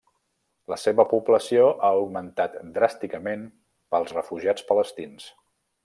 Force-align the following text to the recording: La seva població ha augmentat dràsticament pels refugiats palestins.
La 0.71 0.77
seva 0.83 1.03
població 1.11 1.67
ha 1.73 1.91
augmentat 1.99 2.57
dràsticament 2.79 3.45
pels 3.95 4.15
refugiats 4.21 4.69
palestins. 4.73 5.33